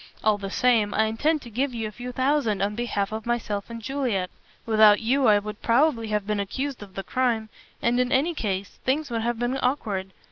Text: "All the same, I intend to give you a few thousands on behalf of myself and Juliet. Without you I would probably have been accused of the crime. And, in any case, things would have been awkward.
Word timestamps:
"All 0.23 0.39
the 0.39 0.49
same, 0.49 0.95
I 0.95 1.03
intend 1.03 1.43
to 1.43 1.51
give 1.51 1.75
you 1.75 1.87
a 1.87 1.91
few 1.91 2.11
thousands 2.11 2.63
on 2.63 2.73
behalf 2.73 3.11
of 3.11 3.27
myself 3.27 3.69
and 3.69 3.79
Juliet. 3.83 4.31
Without 4.65 4.99
you 4.99 5.27
I 5.27 5.37
would 5.37 5.61
probably 5.61 6.07
have 6.07 6.25
been 6.25 6.39
accused 6.39 6.81
of 6.81 6.95
the 6.95 7.03
crime. 7.03 7.49
And, 7.83 7.99
in 7.99 8.11
any 8.11 8.33
case, 8.33 8.79
things 8.83 9.11
would 9.11 9.21
have 9.21 9.37
been 9.37 9.59
awkward. 9.61 10.13